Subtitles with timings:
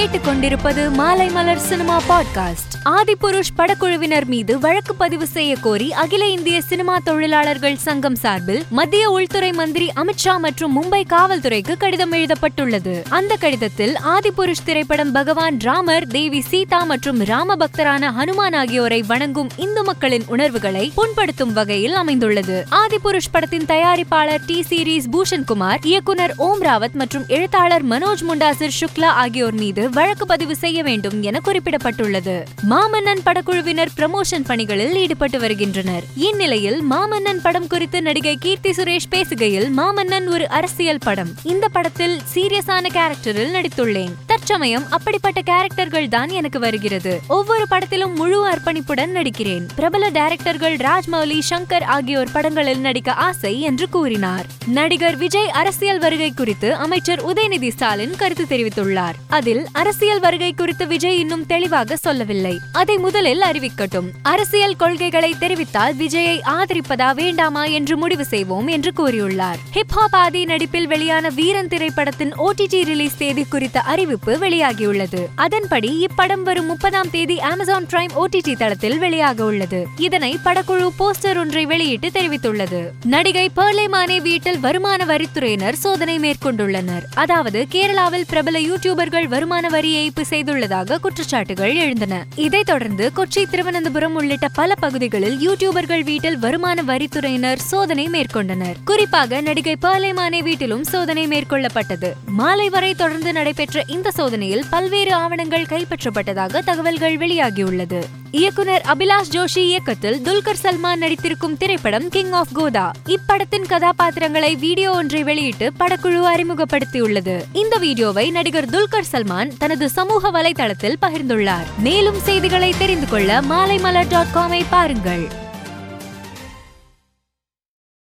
[0.00, 2.68] கேட்டுக்கொண்டிருப்பது மாலை மலர் cinema podcast.
[2.84, 9.52] Adipurush படக்குழுவினர் மீது வழக்கு பதிவு செய்ய கோரி அகில இந்திய சினிமா தொழிலாளர்கள் சங்கம் சார்பில் மத்திய உள்துறை
[9.52, 13.02] மந்திரி அமித்ஷா மற்றும் மும்பை காவல்துறைக்கு கடிதம் எழுதப்பட்டுள்ளது.
[13.08, 19.84] அந்த கடிதத்தில் ஆதிபுருஷ் திரைப்படம் பகவான் ராமர் தேவி சீதா மற்றும் ராம பக்தரான ஹனுமான் ஆகியோரை வணங்கும் இந்து
[19.84, 22.66] மக்களின் உணர்வுகளை புண்படுத்தும் வகையில் அமைந்துள்ளது.
[22.70, 29.04] ஆதிபுருஷ் படத்தின் தயாரிப்பாளர் டி சீரீஸ் பூஷன் குமார் இயக்குனர் ஓம் ராவத் மற்றும் எழுத்தாளர் மனோஜ் முண்டாசிர் சுக்லா
[29.04, 32.44] ஆகியோர் மீது வழக்கு பதிவு செய்ய வேண்டும் என குறிப்பிடப்பட்டுள்ளது.
[32.70, 36.02] மாமன்னன் படக்குழுவினர் ப்ரமோஷன் பணிகளில் ஈடுபட்டு வருகின்றனர்.
[36.16, 41.28] இந்நிலையில் மாமன்னன் படம் குறித்து நடிகை கீர்த்தி சுரேஷ் பேசுகையில் மாமன்னன் ஒரு அரசியல் படம்.
[41.42, 44.12] இந்த படத்தில் சீரியஸான கேரக்டரில் நடித்துள்ளேன்.
[44.50, 47.20] தற்சமயம் அப்படிப்பட்ட கேரக்டர்கள் தான் எனக்கு வருகிறது.
[47.26, 49.68] ஒவ்வொரு படத்திலும் முழு அர்ப்பணிப்புடன் நடிக்கிறேன்.
[49.74, 54.46] பிரபல டைரக்டர்கள் ராஜ்மௌலி சங்கர் ஆகியோர் படங்களில் நடிக்க ஆசை என்று கூறினார்.
[54.66, 59.12] நடிகர் விஜய் அரசியல் வருகை குறித்து அமைச்சர் உதயநிதி ஸ்டாலின் கருத்து தெரிவித்துள்ளார்.
[59.28, 62.58] அதில் அரசியல் வருகை குறித்து விஜய் இன்னும் தெளிவாக சொல்லவில்லை.
[62.72, 64.10] அதை முதலில் அறிவிக்கட்டும்.
[64.22, 69.58] அரசியல் கொள்கைகளை தெரிவித்தால் விஜயை ஆதரிப்பதா வேண்டாமா என்று முடிவு செய்வோம் என்று கூறியுள்ளார்.
[69.74, 75.26] ஹிப்ஹாப் ஆதி நடிப்பில் வெளியான வீரன் திரைப்படத்தின் ஓடிடி ரிலீஸ் தேதி குறித்த அறிவிப்பு வெளியாகியுள்ளது.
[75.34, 81.66] அதன்படி இப்படம் வரும் முப்பதாம் தேதி அமேசான் பிரைம் ஓடிடி தளத்தில் வெளியாக உள்ளது இதனை படக்குழு போஸ்டர் ஒன்றை
[81.66, 82.90] வெளியிட்டு தெரிவித்துள்ளது.
[83.04, 87.02] நடிகை பேர்லே மானே வீட்டில் வருமான வரித்துறையினர் சோதனை மேற்கொண்டுள்ளனர்.
[87.14, 92.26] அதாவது கேரளாவில் பிரபல யூடியூபர்கள் வருமான வரி ஏய்ப்பு செய்துள்ளதாக குற்றச்சாட்டுகள் எழுந்தன.
[92.34, 98.74] இதைத் தொடர்ந்து கொச்சி திருவனந்தபுரம் உள்ளிட்ட பல பகுதிகளில் யூடியூபர்கள் வீட்டில் வருமான வரித்துறையினர் சோதனை மேற்கொண்டனர்.
[98.84, 102.12] குறிப்பாக நடிகை பேர்லே வீட்டிலும் சோதனை மேற்கொள்ளப்பட்டது.
[102.26, 108.04] மாலை வரை தொடர்ந்து நடைபெற்ற இந்த சோதனையில் பல்வேறு ஆவணங்கள் கைப்பற்றப்பட்டதாக தகவல்கள் வெளியாகியுள்ளது.
[108.30, 115.22] இயக்குனர் அபிலாஷ் ஜோஷி இயக்கத்தில் துல்கர் சல்மான் நடித்திருக்கும் திரைப்படம் கிங் ஆஃப் கோதா இப்படத்தின் கதாபாத்திரங்களை வீடியோ ஒன்றை
[115.22, 117.42] வெளியிட்டு படக்குழு அறிமுகப்படுத்தியுள்ளது.
[117.52, 121.66] இந்த வீடியோவை நடிகர் துல்கர் சல்மான் தனது சமூக வலைதளத்தில் பகிர்ந்துள்ளார்.
[121.78, 125.39] மேலும் செய்திகளை தெரிந்து கொள்ள மாலைமலர் டாட் காமை பாருங்கள்.